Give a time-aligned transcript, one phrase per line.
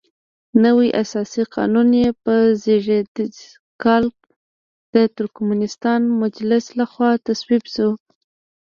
[0.63, 3.37] نوی اساسي قانون یې په زېږدیز
[3.83, 4.03] کال
[4.93, 7.89] د ترکمنستان مجلس لخوا تصویب شو.